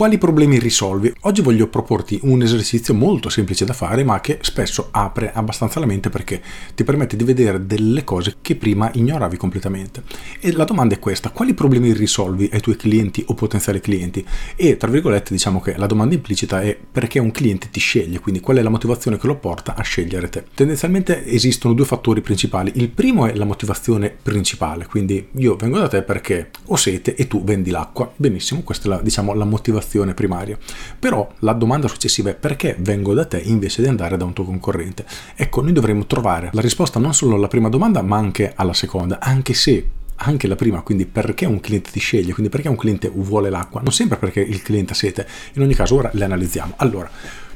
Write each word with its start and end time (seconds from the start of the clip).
Quali 0.00 0.16
problemi 0.16 0.60
risolvi? 0.60 1.12
Oggi 1.22 1.42
voglio 1.42 1.66
proporti 1.66 2.20
un 2.22 2.40
esercizio 2.40 2.94
molto 2.94 3.28
semplice 3.28 3.64
da 3.64 3.72
fare 3.72 4.04
ma 4.04 4.20
che 4.20 4.38
spesso 4.42 4.90
apre 4.92 5.32
abbastanza 5.32 5.80
la 5.80 5.86
mente 5.86 6.08
perché 6.08 6.40
ti 6.76 6.84
permette 6.84 7.16
di 7.16 7.24
vedere 7.24 7.66
delle 7.66 8.04
cose 8.04 8.36
che 8.40 8.54
prima 8.54 8.92
ignoravi 8.94 9.36
completamente. 9.36 10.04
E 10.38 10.52
la 10.52 10.62
domanda 10.62 10.94
è 10.94 11.00
questa, 11.00 11.30
quali 11.30 11.52
problemi 11.52 11.92
risolvi 11.92 12.48
ai 12.52 12.60
tuoi 12.60 12.76
clienti 12.76 13.24
o 13.26 13.34
potenziali 13.34 13.80
clienti? 13.80 14.24
E 14.54 14.76
tra 14.76 14.88
virgolette 14.88 15.32
diciamo 15.32 15.60
che 15.60 15.76
la 15.76 15.86
domanda 15.86 16.14
implicita 16.14 16.62
è 16.62 16.78
perché 16.78 17.18
un 17.18 17.32
cliente 17.32 17.68
ti 17.68 17.80
sceglie, 17.80 18.20
quindi 18.20 18.38
qual 18.38 18.58
è 18.58 18.62
la 18.62 18.70
motivazione 18.70 19.18
che 19.18 19.26
lo 19.26 19.34
porta 19.34 19.74
a 19.74 19.82
scegliere 19.82 20.28
te. 20.28 20.44
Tendenzialmente 20.54 21.26
esistono 21.26 21.74
due 21.74 21.86
fattori 21.86 22.20
principali, 22.20 22.70
il 22.76 22.90
primo 22.90 23.26
è 23.26 23.34
la 23.34 23.44
motivazione 23.44 24.16
principale, 24.22 24.86
quindi 24.86 25.26
io 25.38 25.56
vengo 25.56 25.80
da 25.80 25.88
te 25.88 26.02
perché 26.02 26.50
ho 26.66 26.76
sete 26.76 27.16
e 27.16 27.26
tu 27.26 27.42
vendi 27.42 27.70
l'acqua, 27.70 28.12
benissimo, 28.14 28.62
questa 28.62 28.86
è 28.86 28.90
la, 28.90 29.00
diciamo, 29.02 29.34
la 29.34 29.44
motivazione 29.44 29.86
motivazione 29.88 30.14
primaria. 30.14 30.58
Però 30.98 31.28
la 31.40 31.52
domanda 31.54 31.88
successiva 31.88 32.30
è 32.30 32.34
perché 32.34 32.76
vengo 32.78 33.14
da 33.14 33.24
te 33.24 33.38
invece 33.38 33.82
di 33.82 33.88
andare 33.88 34.16
da 34.16 34.24
un 34.24 34.34
tuo 34.34 34.44
concorrente? 34.44 35.04
Ecco, 35.34 35.62
noi 35.62 35.72
dovremmo 35.72 36.06
trovare 36.06 36.50
la 36.52 36.60
risposta 36.60 37.00
non 37.00 37.14
solo 37.14 37.36
alla 37.36 37.48
prima 37.48 37.68
domanda, 37.68 38.02
ma 38.02 38.18
anche 38.18 38.52
alla 38.54 38.74
seconda, 38.74 39.18
anche 39.20 39.54
se 39.54 39.88
anche 40.20 40.48
la 40.48 40.56
prima, 40.56 40.82
quindi 40.82 41.06
perché 41.06 41.46
un 41.46 41.60
cliente 41.60 41.90
ti 41.92 42.00
sceglie, 42.00 42.32
quindi 42.32 42.50
perché 42.50 42.68
un 42.68 42.76
cliente 42.76 43.08
vuole 43.08 43.50
l'acqua, 43.50 43.80
non 43.80 43.92
sempre 43.92 44.18
perché 44.18 44.40
il 44.40 44.62
cliente 44.62 44.92
ha 44.92 44.96
sete, 44.96 45.26
in 45.52 45.62
ogni 45.62 45.74
caso 45.74 45.94
ora 45.94 46.10
le 46.12 46.24
analizziamo. 46.24 46.74
Allora, 46.78 47.08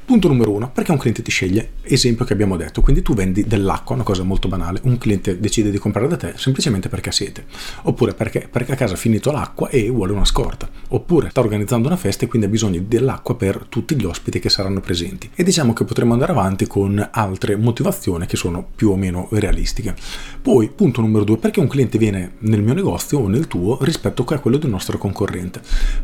Punto 0.05 0.27
numero 0.27 0.51
uno, 0.51 0.69
perché 0.69 0.91
un 0.91 0.99
cliente 0.99 1.23
ti 1.23 1.31
sceglie? 1.31 1.75
Esempio 1.83 2.25
che 2.25 2.33
abbiamo 2.33 2.57
detto, 2.57 2.81
quindi 2.81 3.03
tu 3.03 3.15
vendi 3.15 3.47
dell'acqua, 3.47 3.95
una 3.95 4.05
cosa 4.05 4.25
molto 4.25 4.49
banale, 4.49 4.81
un 4.83 4.99
cliente 4.99 5.39
decide 5.39 5.71
di 5.71 5.79
comprare 5.79 6.09
da 6.09 6.17
te 6.17 6.33
semplicemente 6.37 6.89
perché 6.89 7.11
ha 7.11 7.13
sete, 7.13 7.45
oppure 7.83 8.13
perché, 8.13 8.49
perché 8.51 8.73
a 8.73 8.75
casa 8.75 8.95
ha 8.95 8.97
finito 8.97 9.31
l'acqua 9.31 9.69
e 9.69 9.89
vuole 9.91 10.13
una 10.13 10.25
scorta, 10.25 10.69
oppure 10.89 11.31
sta 11.31 11.39
organizzando 11.39 11.87
una 11.87 11.97
festa 11.97 12.25
e 12.25 12.29
quindi 12.29 12.49
ha 12.49 12.51
bisogno 12.51 12.83
dell'acqua 12.85 13.37
per 13.37 13.67
tutti 13.69 13.95
gli 13.95 14.05
ospiti 14.05 14.41
che 14.41 14.49
saranno 14.49 14.81
presenti. 14.81 15.31
E 15.37 15.45
diciamo 15.45 15.73
che 15.73 15.85
potremmo 15.85 16.15
andare 16.15 16.33
avanti 16.33 16.67
con 16.67 17.09
altre 17.13 17.55
motivazioni 17.55 18.27
che 18.27 18.37
sono 18.37 18.67
più 18.75 18.91
o 18.91 18.97
meno 18.97 19.29
realistiche. 19.31 19.95
Poi, 20.43 20.69
punto 20.69 21.01
numero 21.01 21.23
due, 21.23 21.39
perché 21.39 21.61
un 21.61 21.69
cliente 21.69 21.97
viene 21.97 22.33
nel 22.41 22.61
mio 22.61 22.75
negozio 22.75 23.21
o 23.21 23.29
nel 23.29 23.47
tuo 23.47 23.79
rispetto 23.83 24.25
a 24.27 24.39
quello 24.39 24.59
del 24.59 24.71
nostro 24.71 24.99
concorrente? 24.99 25.61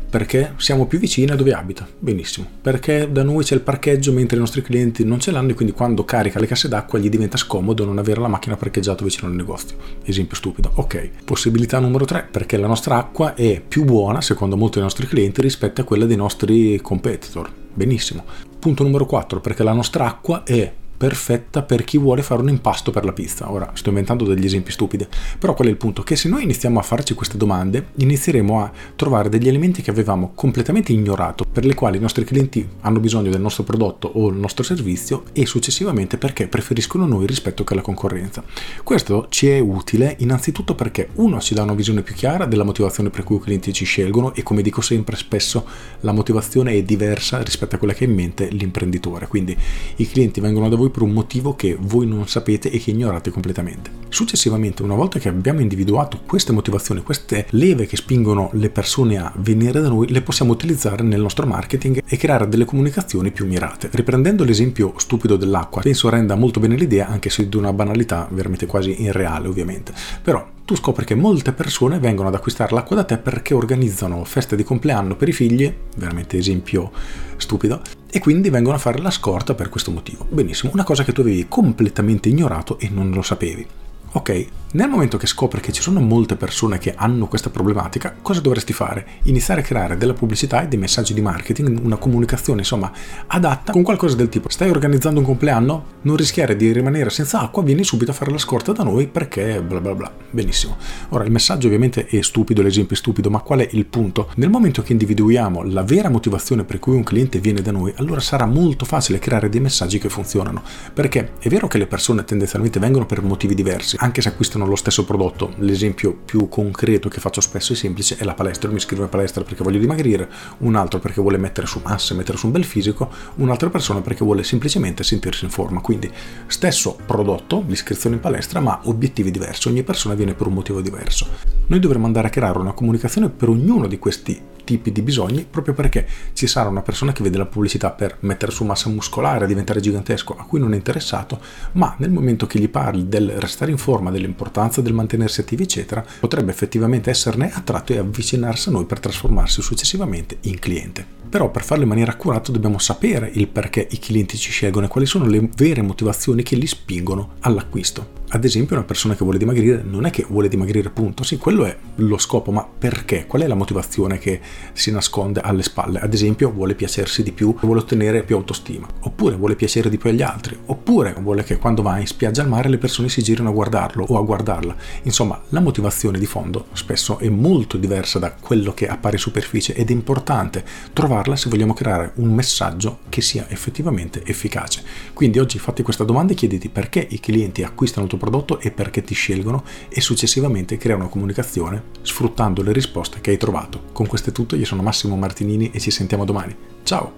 Perché 0.09 0.55
siamo 0.57 0.87
più 0.87 1.01
vicini 1.01 1.33
a 1.33 1.35
dove 1.35 1.53
abita? 1.53 1.87
Benissimo. 1.99 2.47
Perché 2.63 3.11
da 3.11 3.25
noi 3.25 3.43
c'è 3.43 3.55
il 3.55 3.61
parcheggio 3.61 3.87
parcheggio 3.89 4.13
mentre 4.13 4.37
i 4.37 4.41
nostri 4.41 4.61
clienti 4.61 5.05
non 5.05 5.19
ce 5.19 5.31
l'hanno 5.31 5.51
e 5.51 5.55
quindi 5.55 5.73
quando 5.73 6.05
carica 6.05 6.39
le 6.39 6.47
casse 6.47 6.69
d'acqua 6.69 6.99
gli 6.99 7.09
diventa 7.09 7.39
scomodo 7.39 7.87
non 7.87 7.97
avere 7.97 8.21
la 8.21 8.29
macchina 8.29 8.57
parcheggiata 8.57 9.03
vicino 9.03 9.29
al 9.29 9.35
negozio. 9.35 9.77
Esempio 10.05 10.37
stupido. 10.37 10.71
Ok. 10.75 11.11
Possibilità 11.25 11.79
numero 11.79 12.05
3, 12.05 12.29
perché 12.31 12.59
la 12.59 12.67
nostra 12.67 12.97
acqua 12.97 13.35
è 13.35 13.63
più 13.67 13.85
buona 13.85 14.21
secondo 14.21 14.57
molti 14.57 14.75
dei 14.75 14.83
nostri 14.83 15.07
clienti 15.07 15.41
rispetto 15.41 15.81
a 15.81 15.85
quella 15.85 16.05
dei 16.05 16.17
nostri 16.17 16.79
competitor. 16.83 17.51
Benissimo. 17.73 18.25
Punto 18.59 18.83
numero 18.83 19.07
4, 19.07 19.41
perché 19.41 19.63
la 19.63 19.73
nostra 19.73 20.07
acqua 20.07 20.43
è 20.43 20.71
perfetta 20.99 21.63
per 21.63 21.85
chi 21.85 21.97
vuole 21.97 22.23
fare 22.23 22.43
un 22.43 22.49
impasto 22.49 22.91
per 22.91 23.05
la 23.05 23.13
pizza. 23.13 23.51
Ora 23.51 23.71
sto 23.75 23.89
inventando 23.89 24.25
degli 24.25 24.45
esempi 24.45 24.73
stupidi, 24.73 25.07
però 25.39 25.55
qual 25.55 25.69
è 25.69 25.71
il 25.71 25.77
punto? 25.77 26.03
Che 26.03 26.17
se 26.17 26.29
noi 26.29 26.43
iniziamo 26.43 26.79
a 26.79 26.83
farci 26.83 27.15
queste 27.15 27.39
domande, 27.39 27.87
inizieremo 27.95 28.61
a 28.61 28.71
trovare 28.97 29.29
degli 29.29 29.49
elementi 29.49 29.81
che 29.81 29.91
avevamo 29.91 30.33
completamente 30.35 30.93
ignorato, 30.93 31.45
per 31.51 31.65
le 31.65 31.75
quali 31.75 31.97
i 31.97 32.01
nostri 32.01 32.25
clienti 32.25 32.69
hanno 32.81 32.99
bisogno 32.99 33.31
del 33.31 33.41
nostro 33.41 33.63
prodotto 33.63 34.11
o 34.13 34.29
il 34.29 34.37
nostro 34.37 34.65
servizio 34.65 35.23
e 35.33 35.47
successivamente 35.47 36.19
perché 36.19 36.49
preferiscono 36.49 37.07
noi 37.07 37.27
rispetto 37.27 37.63
che 37.65 37.75
la 37.75 37.81
concorrenza. 37.81 38.43
Questo 38.83 39.27
ci 39.29 39.49
è 39.49 39.61
utile 39.61 40.17
innanzitutto 40.19 40.75
perché 40.75 41.11
uno 41.15 41.41
ci 41.41 41.55
dà 41.55 41.63
una 41.63 41.75
visione 41.75 42.03
più 42.03 42.15
chiara 42.15 42.45
della 42.47 42.65
motivazione 42.65 43.11
per 43.11 43.23
cui 43.23 43.37
i 43.37 43.41
clienti 43.41 43.73
ci 43.73 43.85
scelgono 43.85 44.35
e 44.35 44.43
come 44.43 44.63
dico 44.63 44.81
sempre 44.81 45.17
spesso 45.17 45.65
la 46.01 46.13
motivazione 46.13 46.73
è 46.73 46.83
diversa 46.83 47.41
rispetto 47.43 47.77
a 47.77 47.79
quella 47.79 47.95
che 47.95 48.05
ha 48.05 48.09
in 48.09 48.15
mente 48.15 48.49
l'imprenditore, 48.49 49.29
quindi 49.29 49.57
i 49.97 50.09
clienti 50.09 50.41
vengono 50.41 50.69
da 50.69 50.77
voi 50.77 50.88
voi 50.89 50.91
per 50.91 51.03
un 51.03 51.13
motivo 51.13 51.55
che 51.55 51.77
voi 51.79 52.07
non 52.07 52.27
sapete 52.27 52.71
e 52.71 52.79
che 52.79 52.91
ignorate 52.91 53.31
completamente. 53.31 53.91
Successivamente, 54.09 54.83
una 54.83 54.95
volta 54.95 55.19
che 55.19 55.29
abbiamo 55.29 55.61
individuato 55.61 56.21
queste 56.27 56.53
motivazioni, 56.53 57.03
queste 57.03 57.47
leve 57.51 57.87
che 57.87 57.97
spingono 57.97 58.51
le 58.55 58.71
persone 58.71 59.19
a 59.19 59.33
venire 59.37 59.81
da 59.81 59.89
noi, 59.89 60.09
le 60.09 60.23
possiamo 60.23 60.53
utilizzare 60.53 61.03
nel 61.03 61.21
nostro 61.21 61.47
marketing 61.47 62.03
e 62.05 62.17
creare 62.17 62.49
delle 62.49 62.65
comunicazioni 62.65 63.31
più 63.31 63.47
mirate. 63.47 63.89
Riprendendo 63.93 64.45
l'esempio 64.45 64.95
stupido 64.97 65.37
dell'acqua, 65.37 65.83
penso 65.83 66.09
renda 66.09 66.35
molto 66.35 66.59
bene 66.59 66.77
l'idea, 66.77 67.09
anche 67.09 67.31
se 67.31 67.49
di 67.49 67.57
una 67.57 67.73
banalità 67.73 68.27
veramente 68.31 68.67
quasi 68.67 69.03
irreale 69.03 69.49
ovviamente. 69.49 69.93
Però 70.23 70.57
tu 70.69 70.77
scopri 70.77 71.07
che 71.07 71.15
molte 71.15 71.55
persone 71.55 71.99
vengono 71.99 72.29
ad 72.29 72.35
acquistare 72.35 72.75
l'acqua 72.75 72.97
da 72.97 73.05
te 73.05 73.17
perché 73.17 73.55
organizzano 73.55 74.23
feste 74.25 74.55
di 74.55 74.65
compleanno 74.65 75.17
per 75.17 75.27
i 75.27 75.33
figli, 75.33 75.75
veramente 75.97 76.37
esempio 76.37 76.91
stupido, 77.39 77.81
e 78.11 78.19
quindi 78.19 78.51
vengono 78.51 78.77
a 78.77 78.79
fare 78.79 78.99
la 78.99 79.11
scorta 79.11 79.55
per 79.55 79.71
questo 79.71 79.91
motivo. 79.91 80.27
Benissimo, 80.29 80.71
una 80.75 80.85
cosa 80.85 81.05
che 81.05 81.13
tu 81.13 81.23
avevi 81.23 81.47
completamente 81.49 82.29
ignorato 82.29 82.79
e 82.79 82.91
non 82.91 83.11
lo 83.13 83.23
sapevi. 83.23 83.67
Ok, 84.13 84.47
nel 84.73 84.89
momento 84.89 85.17
che 85.17 85.27
scopri 85.27 85.61
che 85.61 85.73
ci 85.73 85.81
sono 85.81 86.01
molte 86.01 86.37
persone 86.37 86.77
che 86.77 86.95
hanno 86.95 87.27
questa 87.27 87.49
problematica, 87.49 88.15
cosa 88.21 88.41
dovresti 88.41 88.75
fare? 88.75 89.07
Iniziare 89.25 89.63
a 89.63 89.65
creare 89.65 89.97
della 89.97 90.13
pubblicità 90.13 90.63
e 90.63 90.69
dei 90.69 90.79
messaggi 90.79 91.15
di 91.15 91.23
marketing, 91.23 91.81
una 91.83 91.97
comunicazione 91.97 92.61
insomma 92.61 92.91
adatta 93.27 93.73
con 93.73 93.83
qualcosa 93.83 94.17
del 94.17 94.29
tipo 94.29 94.49
stai 94.51 94.71
organizzando 94.71 95.21
un 95.21 95.27
compleanno? 95.27 95.85
Non 96.03 96.17
rischiare 96.17 96.57
di 96.57 96.71
rimanere 96.73 97.11
senza 97.11 97.41
acqua, 97.41 97.63
vieni 97.63 97.85
subito 97.85 98.11
a 98.11 98.15
fare 98.15 98.31
la 98.31 98.39
scorta 98.39 98.73
da 98.73 98.83
noi 98.83 99.07
perché 99.07 99.63
bla 99.63 99.81
bla 99.81 99.95
bla. 99.95 100.13
Benissimo. 100.31 100.77
Ora 101.11 101.25
il 101.25 101.31
messaggio 101.31 101.67
ovviamente 101.67 102.07
è 102.07 102.21
stupido, 102.21 102.61
l'esempio 102.61 102.95
è 102.95 102.99
stupido, 102.99 103.31
ma 103.31 103.41
qual 103.41 103.61
è 103.61 103.69
il 103.73 103.87
punto? 103.87 104.31
Nel 104.37 104.51
momento 104.51 104.83
che 104.83 104.93
individuiamo 104.93 105.65
la 105.65 105.83
vera 105.83 106.11
motivazione 106.11 106.65
per 106.65 106.79
cui 106.79 106.95
un 106.95 107.05
cliente 107.05 107.41
viene 107.41 107.63
da 107.63 107.73
noi, 107.73 107.93
allora 107.97 108.21
sarà 108.21 108.45
molto 108.45 108.85
facile 108.85 109.19
creare 109.19 109.49
dei 109.49 109.61
messaggi 109.61 109.99
che 109.99 110.09
funzionano. 110.09 110.63
Perché 110.93 111.33
è 111.39 111.49
vero 111.49 111.69
che 111.69 111.79
le 111.79 111.87
persone 111.87 112.25
tendenzialmente 112.25 112.79
vengono 112.79 113.07
per 113.07 113.23
motivi 113.23 113.55
diversi, 113.55 113.97
anche 113.99 114.21
se 114.21 114.29
acquistano 114.29 114.67
lo 114.67 114.77
stesso 114.77 115.05
prodotto. 115.05 115.53
L'esempio 115.59 116.17
più 116.25 116.49
concreto 116.49 117.09
che 117.09 117.21
faccio 117.21 117.41
spesso 117.41 117.73
e 117.73 117.77
semplice 117.77 118.17
è 118.17 118.25
la 118.25 118.35
palestra. 118.35 118.67
Io 118.67 118.75
mi 118.75 118.81
iscrivo 118.81 119.03
in 119.03 119.09
palestra 119.09 119.43
perché 119.43 119.63
voglio 119.63 119.79
dimagrire, 119.79 120.29
un 120.59 120.77
altro 120.77 120.99
perché 120.99 121.21
vuole 121.21 121.39
mettere 121.39 121.67
su 121.67 121.81
massa, 121.83 122.15
mettere 122.15 122.39
su 122.39 122.47
un 122.47 122.53
bel 122.53 122.65
fisico, 122.65 123.11
un'altra 123.37 123.71
persona 123.71 124.01
perché 124.01 124.25
vuole 124.25 124.45
semplicemente 124.45 125.03
sentirsi 125.03 125.45
in 125.45 125.51
forma. 125.51 125.81
Quindi 125.81 126.11
stesso 126.47 126.97
prodotto, 127.07 127.65
l'iscrizione 127.67 128.17
in 128.17 128.21
palestra, 128.21 128.61
ma 128.61 128.81
obiettivi 128.85 129.31
diversi. 129.31 129.69
Ogni 129.69 129.83
persona 129.83 130.15
viene 130.15 130.35
per 130.35 130.47
un 130.47 130.55
motivo 130.55 130.81
diverso. 130.81 131.27
Noi 131.67 131.81
dovremmo 131.81 132.07
andare 132.07 132.29
a 132.29 132.31
creare 132.31 132.59
una 132.59 132.73
comunicazione 132.73 133.29
per 133.29 133.49
ognuno 133.49 133.87
di 133.87 133.99
questi 133.99 134.41
tipi 134.69 134.93
di 134.93 135.01
bisogni 135.01 135.47
proprio 135.49 135.73
perché 135.73 136.07
ci 136.35 136.47
sarà 136.47 136.69
una 136.69 136.83
persona 136.83 137.13
che 137.13 137.23
vede 137.23 137.39
la 137.39 137.47
pubblicità 137.47 137.91
per 137.91 138.19
mettere 138.21 138.53
su 138.53 138.65
massa 138.65 138.91
muscolare, 138.91 139.47
diventare 139.47 139.81
gigantesco, 139.81 140.37
a 140.37 140.45
cui 140.45 140.61
non 140.61 140.75
è 140.75 140.77
interessato, 140.77 141.41
ma 141.73 141.95
nel 141.99 142.11
momento 142.11 142.47
che 142.47 142.59
gli 142.59 142.69
parli 142.69 143.09
del 143.09 143.31
restare 143.31 143.71
in 143.71 143.79
forma, 143.79 144.11
dell'importanza 144.11 144.83
del 144.83 144.93
mantenersi 144.93 145.41
attivi, 145.41 145.63
eccetera, 145.63 146.05
potrebbe 146.21 146.51
effettivamente 146.51 147.09
esserne 147.09 147.51
attratto 147.51 147.95
e 147.95 147.99
avvicinarsi 147.99 148.69
a 148.69 148.73
noi 148.73 148.85
per 148.85 149.01
trasformarsi 149.01 149.63
successivamente 149.63 150.37
in 150.43 150.59
cliente. 150.59 151.17
Però 151.31 151.51
per 151.51 151.65
farlo 151.65 151.85
in 151.85 151.89
maniera 151.89 152.13
accurata 152.13 152.53
dobbiamo 152.53 152.79
sapere 152.79 153.31
il 153.33 153.49
perché 153.49 153.87
i 153.91 153.99
clienti 153.99 154.37
ci 154.37 154.51
scelgono 154.51 154.85
e 154.85 154.89
quali 154.89 155.07
sono 155.07 155.25
le 155.25 155.49
vere 155.57 155.81
motivazioni 155.81 156.43
che 156.43 156.57
li 156.57 156.67
spingono 156.67 157.37
all'acquisto. 157.41 158.18
Ad 158.31 158.45
esempio 158.45 158.77
una 158.77 158.85
persona 158.85 159.15
che 159.15 159.25
vuole 159.25 159.39
dimagrire 159.39 159.83
non 159.83 160.05
è 160.05 160.11
che 160.11 160.27
vuole 160.29 160.49
dimagrire 160.49 160.91
punto, 160.91 161.23
sì 161.23 161.39
quello 161.39 161.65
è 161.65 161.75
lo 161.97 162.19
scopo, 162.19 162.51
ma 162.51 162.63
perché? 162.79 163.25
Qual 163.25 163.41
è 163.41 163.47
la 163.47 163.55
motivazione 163.55 164.19
che 164.19 164.39
si 164.75 164.91
nasconde 164.91 165.41
alle 165.41 165.63
spalle? 165.63 165.99
Ad 165.99 166.13
esempio 166.13 166.53
vuole 166.53 166.75
piacersi 166.75 167.23
di 167.23 167.33
più, 167.33 167.57
vuole 167.63 167.81
ottenere 167.81 168.25
più 168.25 168.37
autostima, 168.37 168.87
oppure 169.01 169.37
vuole 169.37 169.57
piacere 169.57 169.89
di 169.89 169.97
più 169.97 170.11
agli 170.11 170.21
altri, 170.21 170.59
oppure 170.67 171.17
vuole 171.19 171.43
che 171.43 171.57
quando 171.57 171.81
va 171.81 171.99
in 171.99 172.07
spiaggia 172.07 172.43
al 172.43 172.49
mare 172.49 172.69
le 172.69 172.77
persone 172.77 173.09
si 173.09 173.23
girino 173.23 173.49
a 173.49 173.53
guardarlo 173.53 174.05
o 174.07 174.19
a 174.19 174.23
guardarla. 174.23 174.77
Insomma, 175.05 175.41
la 175.49 175.61
motivazione 175.61 176.19
di 176.19 176.27
fondo 176.27 176.67
spesso 176.73 177.19
è 177.21 177.31
molto 177.31 177.79
diversa 177.79 178.19
da 178.19 178.35
quello 178.35 178.75
che 178.75 178.89
appare 178.89 179.17
in 179.17 179.23
superficie 179.23 179.73
ed 179.73 179.89
è 179.89 179.93
importante 179.93 180.67
trovarla 180.93 181.35
se 181.35 181.49
vogliamo 181.49 181.73
creare 181.73 182.13
un 182.17 182.35
messaggio 182.35 182.99
che 183.09 183.23
sia 183.23 183.47
effettivamente 183.49 184.23
efficace. 184.27 184.83
Quindi 185.15 185.39
oggi 185.39 185.59
fatti 185.59 185.83
questa 185.83 186.05
domanda 186.05 186.35
e 186.35 186.37
chiediti 186.37 186.69
perché 186.69 187.07
i 187.09 187.21
clienti 187.21 187.63
acquistano 187.63 188.05
il 188.05 188.17
tuo 188.19 188.29
prodotto 188.29 188.61
e 188.61 188.71
perché 188.71 189.03
ti 189.03 189.15
scelgono 189.15 189.65
e 189.89 190.01
successivamente 190.01 190.77
crea 190.77 190.97
una 190.97 191.07
comunicazione 191.07 191.85
sfruttando 192.03 192.63
le 192.63 192.73
risposte 192.73 193.21
che 193.21 193.31
hai 193.31 193.39
trovato. 193.39 193.85
Con 193.93 194.07
questo 194.07 194.31
è 194.31 194.33
tutto, 194.33 194.57
io 194.57 194.67
sono 194.67 194.83
Massimo 194.83 195.17
Martinini 195.17 195.71
e 195.71 195.81
ci 195.81 195.91
sentiamo 195.91 196.25
domani. 196.25 196.55
Ciao! 196.83 197.13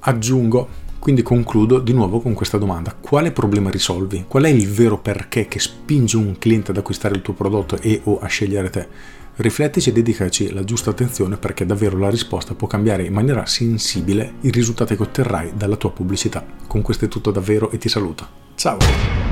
Aggiungo 0.00 0.80
quindi 1.02 1.22
concludo 1.22 1.80
di 1.80 1.92
nuovo 1.92 2.20
con 2.20 2.32
questa 2.32 2.58
domanda. 2.58 2.94
Quale 2.94 3.32
problema 3.32 3.70
risolvi? 3.70 4.24
Qual 4.28 4.44
è 4.44 4.48
il 4.48 4.68
vero 4.68 4.98
perché 4.98 5.48
che 5.48 5.58
spinge 5.58 6.16
un 6.16 6.38
cliente 6.38 6.70
ad 6.70 6.76
acquistare 6.76 7.16
il 7.16 7.22
tuo 7.22 7.34
prodotto 7.34 7.76
e 7.80 8.00
o 8.04 8.20
a 8.20 8.26
scegliere 8.28 8.70
te? 8.70 8.86
Riflettici 9.36 9.88
e 9.88 9.92
dedicaci 9.92 10.52
la 10.52 10.62
giusta 10.62 10.90
attenzione 10.90 11.38
perché 11.38 11.64
davvero 11.64 11.96
la 11.96 12.10
risposta 12.10 12.54
può 12.54 12.66
cambiare 12.66 13.04
in 13.04 13.14
maniera 13.14 13.46
sensibile 13.46 14.34
i 14.42 14.50
risultati 14.50 14.94
che 14.94 15.02
otterrai 15.02 15.52
dalla 15.56 15.76
tua 15.76 15.90
pubblicità. 15.90 16.44
Con 16.66 16.82
questo 16.82 17.06
è 17.06 17.08
tutto 17.08 17.30
davvero 17.30 17.70
e 17.70 17.78
ti 17.78 17.88
saluto. 17.88 18.28
Ciao! 18.54 19.31